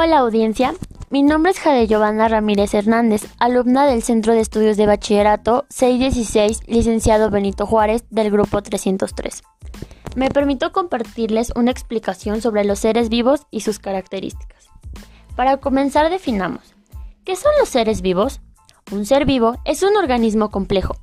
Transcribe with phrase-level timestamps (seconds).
[0.00, 0.76] Hola audiencia,
[1.10, 6.60] mi nombre es Jade Giovanna Ramírez Hernández, alumna del Centro de Estudios de Bachillerato 616,
[6.68, 9.42] licenciado Benito Juárez del Grupo 303.
[10.14, 14.68] Me permito compartirles una explicación sobre los seres vivos y sus características.
[15.34, 16.76] Para comenzar definamos,
[17.24, 18.40] ¿qué son los seres vivos?
[18.92, 20.94] Un ser vivo es un organismo complejo.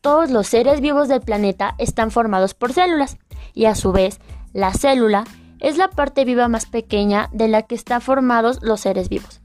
[0.00, 3.18] Todos los seres vivos del planeta están formados por células
[3.52, 4.20] y a su vez,
[4.52, 5.24] la célula
[5.64, 9.40] es la parte viva más pequeña de la que están formados los seres vivos.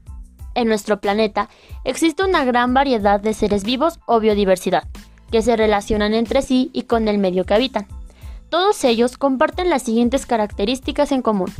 [0.54, 1.48] En nuestro planeta
[1.82, 4.86] existe una gran variedad de seres vivos o biodiversidad,
[5.32, 7.86] que se relacionan entre sí y con el medio que habitan.
[8.50, 11.50] Todos ellos comparten las siguientes características en común.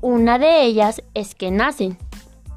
[0.00, 1.98] Una de ellas es que nacen,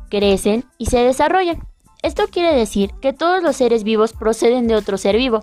[0.09, 1.65] crecen y se desarrollan.
[2.03, 5.41] Esto quiere decir que todos los seres vivos proceden de otro ser vivo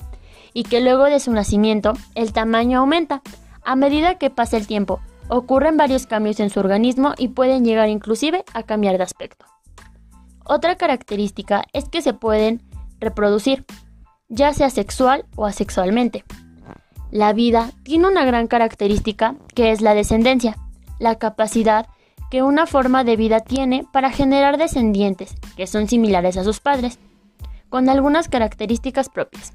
[0.53, 3.23] y que luego de su nacimiento el tamaño aumenta
[3.65, 7.89] a medida que pasa el tiempo Ocurren varios cambios en su organismo y pueden llegar
[7.89, 9.47] inclusive a cambiar de aspecto.
[10.45, 12.63] Otra característica es que se pueden
[13.01, 13.65] reproducir,
[14.29, 16.25] ya sea sexual o asexualmente.
[17.11, 20.59] La vida tiene una gran característica que es la descendencia,
[20.99, 21.87] la capacidad
[22.31, 26.99] que una forma de vida tiene para generar descendientes que son similares a sus padres,
[27.71, 29.55] con algunas características propias.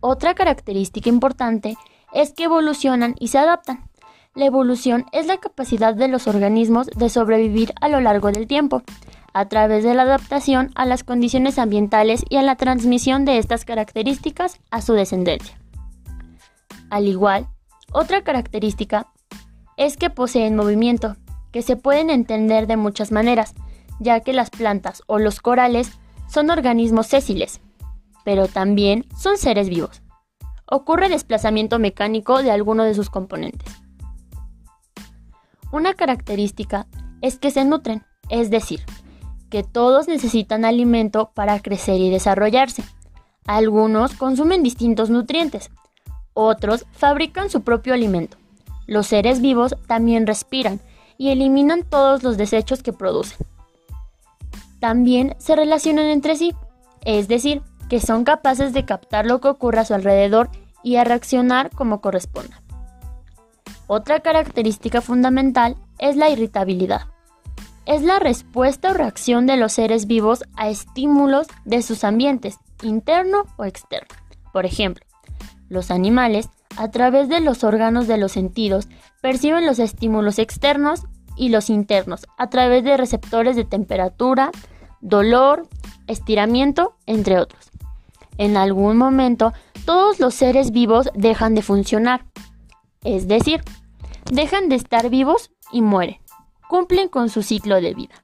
[0.00, 1.93] Otra característica importante es
[2.34, 3.84] que evolucionan y se adaptan.
[4.34, 8.82] La evolución es la capacidad de los organismos de sobrevivir a lo largo del tiempo,
[9.32, 13.64] a través de la adaptación a las condiciones ambientales y a la transmisión de estas
[13.64, 15.58] características a su descendencia.
[16.90, 17.48] Al igual,
[17.92, 19.08] otra característica
[19.76, 21.16] es que poseen movimiento,
[21.52, 23.54] que se pueden entender de muchas maneras,
[24.00, 25.92] ya que las plantas o los corales
[26.28, 27.60] son organismos sésiles,
[28.24, 30.03] pero también son seres vivos.
[30.66, 33.72] Ocurre desplazamiento mecánico de alguno de sus componentes.
[35.72, 36.86] Una característica
[37.20, 38.80] es que se nutren, es decir,
[39.50, 42.84] que todos necesitan alimento para crecer y desarrollarse.
[43.46, 45.70] Algunos consumen distintos nutrientes,
[46.34, 48.36] otros fabrican su propio alimento.
[48.86, 50.80] Los seres vivos también respiran
[51.16, 53.46] y eliminan todos los desechos que producen.
[54.80, 56.54] También se relacionan entre sí,
[57.04, 60.50] es decir, que son capaces de captar lo que ocurre a su alrededor
[60.82, 62.62] y a reaccionar como corresponda.
[63.86, 67.02] Otra característica fundamental es la irritabilidad.
[67.86, 73.44] Es la respuesta o reacción de los seres vivos a estímulos de sus ambientes, interno
[73.56, 74.08] o externo.
[74.52, 75.04] Por ejemplo,
[75.68, 78.88] los animales, a través de los órganos de los sentidos,
[79.20, 81.02] perciben los estímulos externos
[81.36, 84.50] y los internos, a través de receptores de temperatura,
[85.00, 85.68] dolor,
[86.06, 87.70] estiramiento, entre otros.
[88.38, 89.52] En algún momento,
[89.84, 92.24] todos los seres vivos dejan de funcionar,
[93.02, 93.62] es decir,
[94.30, 96.16] dejan de estar vivos y mueren.
[96.68, 98.14] Cumplen con su ciclo de vida.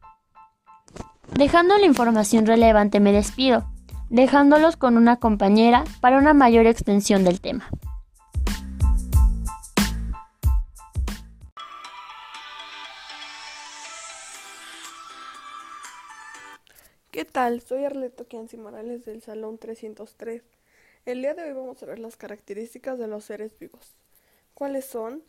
[1.34, 3.64] Dejando la información relevante me despido,
[4.08, 7.68] dejándolos con una compañera para una mayor extensión del tema.
[17.10, 17.60] ¿Qué tal?
[17.60, 20.44] Soy Arleto Kianci Morales del Salón 303.
[21.06, 23.96] El día de hoy vamos a ver las características de los seres vivos.
[24.54, 25.24] ¿Cuáles son?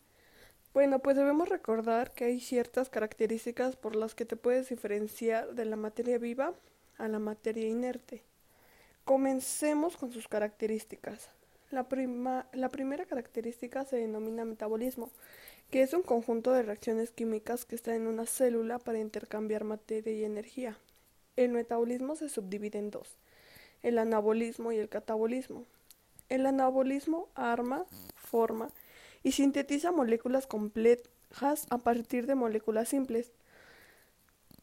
[0.74, 5.64] Bueno, pues debemos recordar que hay ciertas características por las que te puedes diferenciar de
[5.64, 6.54] la materia viva
[6.98, 8.22] a la materia inerte.
[9.04, 11.30] Comencemos con sus características.
[11.72, 11.88] La,
[12.52, 15.10] la primera característica se denomina metabolismo,
[15.72, 20.12] que es un conjunto de reacciones químicas que están en una célula para intercambiar materia
[20.12, 20.78] y energía.
[21.36, 23.16] El metabolismo se subdivide en dos,
[23.82, 25.64] el anabolismo y el catabolismo.
[26.28, 28.70] El anabolismo arma, forma
[29.22, 33.32] y sintetiza moléculas complejas a partir de moléculas simples.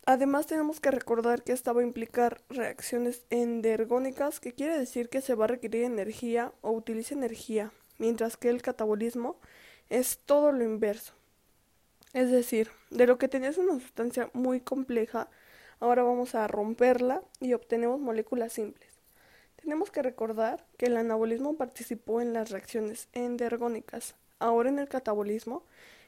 [0.05, 5.21] Además tenemos que recordar que esta va a implicar reacciones endergónicas, que quiere decir que
[5.21, 9.39] se va a requerir energía o utiliza energía, mientras que el catabolismo
[9.89, 11.13] es todo lo inverso.
[12.13, 15.29] Es decir, de lo que tenías una sustancia muy compleja,
[15.79, 18.89] ahora vamos a romperla y obtenemos moléculas simples.
[19.55, 25.65] Tenemos que recordar que el anabolismo participó en las reacciones endergónicas, Ahora en el catabolismo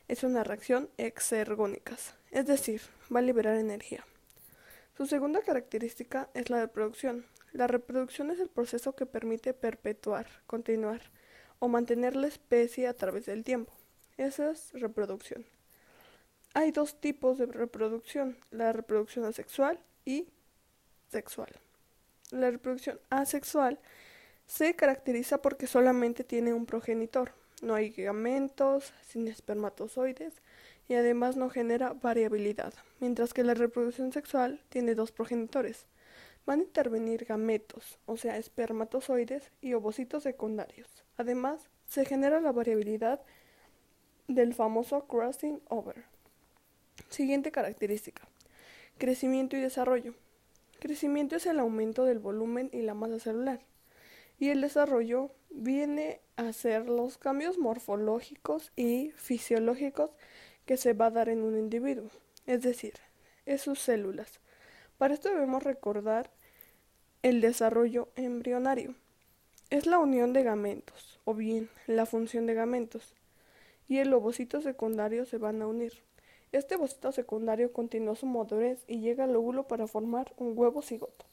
[0.07, 1.97] es una reacción exergónica,
[2.31, 2.81] es decir,
[3.13, 4.05] va a liberar energía.
[4.95, 7.25] Su segunda característica es la reproducción.
[7.51, 11.01] La reproducción es el proceso que permite perpetuar, continuar
[11.59, 13.73] o mantener la especie a través del tiempo.
[14.15, 15.45] Esa es reproducción.
[16.53, 20.27] Hay dos tipos de reproducción, la reproducción asexual y
[21.09, 21.49] sexual.
[22.31, 23.79] La reproducción asexual
[24.47, 27.31] se caracteriza porque solamente tiene un progenitor,
[27.61, 30.41] no hay gamentos, sin espermatozoides
[30.89, 35.85] y además no genera variabilidad, mientras que la reproducción sexual tiene dos progenitores.
[36.45, 40.89] Van a intervenir gametos, o sea, espermatozoides y ovocitos secundarios.
[41.15, 43.21] Además, se genera la variabilidad
[44.27, 46.03] del famoso crossing over.
[47.11, 48.25] Siguiente característica.
[48.97, 50.13] Crecimiento y desarrollo.
[50.79, 53.59] Crecimiento es el aumento del volumen y la masa celular.
[54.39, 60.11] Y el desarrollo viene a ser los cambios morfológicos y fisiológicos
[60.65, 62.09] que se va a dar en un individuo,
[62.45, 62.93] es decir,
[63.45, 64.39] es sus células.
[64.97, 66.31] Para esto debemos recordar
[67.23, 68.95] el desarrollo embrionario.
[69.69, 73.15] Es la unión de gametos, o bien la función de gametos,
[73.89, 75.91] y el ovocito secundario se van a unir.
[76.51, 81.25] Este ovocito secundario continúa su madurez y llega al óvulo para formar un huevo cigoto.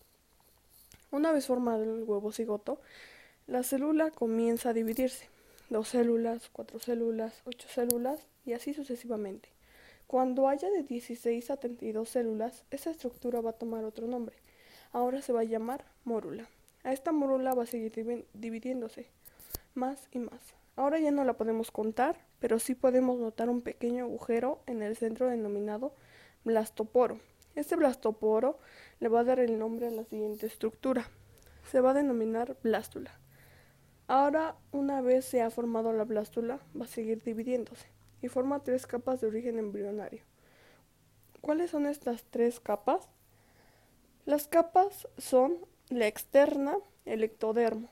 [1.11, 2.81] Una vez formado el huevo cigoto,
[3.49, 5.29] la célula comienza a dividirse.
[5.71, 9.49] Dos células, cuatro células, ocho células y así sucesivamente.
[10.07, 14.37] Cuando haya de 16 a 32 células, esa estructura va a tomar otro nombre.
[14.93, 16.49] Ahora se va a llamar mórula.
[16.85, 19.07] A esta mórula va a seguir dividiéndose
[19.75, 20.41] más y más.
[20.77, 24.97] Ahora ya no la podemos contar, pero sí podemos notar un pequeño agujero en el
[24.97, 25.95] centro denominado
[26.45, 27.19] blastoporo.
[27.55, 28.59] Este blastoporo
[29.01, 31.09] le va a dar el nombre a la siguiente estructura.
[31.71, 33.19] Se va a denominar blástula.
[34.07, 37.89] Ahora, una vez se ha formado la blástula, va a seguir dividiéndose
[38.23, 40.23] y forma tres capas de origen embrionario.
[41.41, 43.09] ¿Cuáles son estas tres capas?
[44.25, 45.59] Las capas son
[45.89, 47.89] la externa, el ectodermo,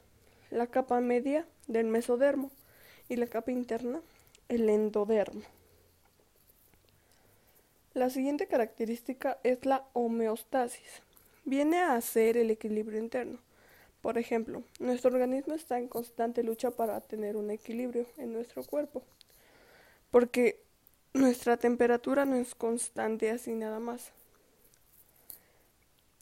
[0.50, 2.50] la capa media del mesodermo
[3.08, 4.00] y la capa interna,
[4.48, 5.42] el endodermo.
[7.94, 11.02] La siguiente característica es la homeostasis.
[11.44, 13.38] Viene a ser el equilibrio interno.
[14.02, 19.02] Por ejemplo, nuestro organismo está en constante lucha para tener un equilibrio en nuestro cuerpo,
[20.10, 20.60] porque
[21.14, 24.12] nuestra temperatura no es constante así nada más.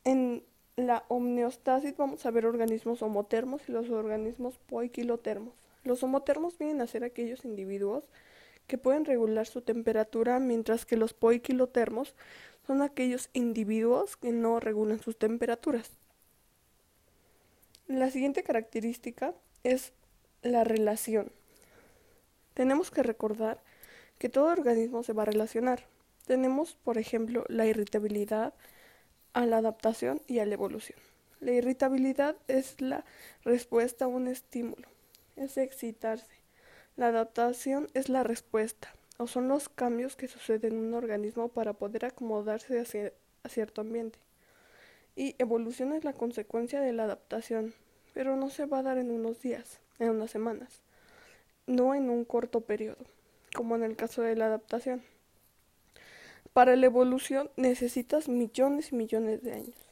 [0.04, 0.44] En
[0.76, 5.63] la homeostasis vamos a ver organismos homotermos y los organismos poiquilotermos.
[5.84, 8.04] Los homotermos vienen a ser aquellos individuos
[8.66, 12.14] que pueden regular su temperatura, mientras que los poiquilotermos
[12.66, 15.90] son aquellos individuos que no regulan sus temperaturas.
[17.86, 19.92] La siguiente característica es
[20.42, 21.30] la relación.
[22.54, 23.62] Tenemos que recordar
[24.18, 25.84] que todo organismo se va a relacionar.
[26.26, 28.54] Tenemos, por ejemplo, la irritabilidad
[29.34, 30.98] a la adaptación y a la evolución.
[31.40, 33.04] La irritabilidad es la
[33.44, 34.93] respuesta a un estímulo
[35.36, 36.32] es excitarse.
[36.96, 41.72] La adaptación es la respuesta, o son los cambios que suceden en un organismo para
[41.72, 44.18] poder acomodarse a, cierto ambiente.
[45.16, 47.74] Y evolución es la consecuencia de la adaptación,
[48.12, 50.82] pero no se va a dar en unos días, en unas semanas,
[51.66, 53.04] no en un corto periodo,
[53.54, 55.02] como en el caso de la adaptación.
[56.52, 59.83] Para la evolución necesitas millones y millones de años.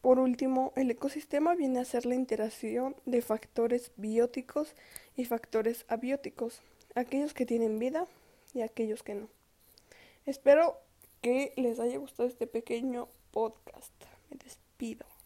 [0.00, 4.74] Por último, el ecosistema viene a ser la interacción de factores bióticos
[5.16, 6.62] y factores abióticos,
[6.94, 8.06] aquellos que tienen vida
[8.54, 9.28] y aquellos que no.
[10.24, 10.76] Espero
[11.20, 13.92] que les haya gustado este pequeño podcast.
[14.30, 15.17] Me despido.